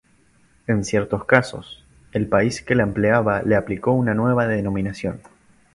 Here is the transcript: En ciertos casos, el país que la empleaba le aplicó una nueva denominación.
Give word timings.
En 0.65 0.83
ciertos 0.83 1.25
casos, 1.25 1.85
el 2.11 2.25
país 2.25 2.63
que 2.63 2.73
la 2.73 2.81
empleaba 2.81 3.43
le 3.43 3.55
aplicó 3.55 3.91
una 3.91 4.15
nueva 4.15 4.47
denominación. 4.47 5.21